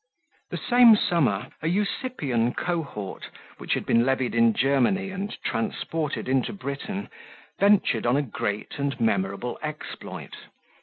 [0.49, 6.27] 28 The same summer a Usipian cohort, which had been levied in Germany and transported
[6.27, 7.07] into Britain,
[7.59, 10.33] ventured on a great and memorable exploit.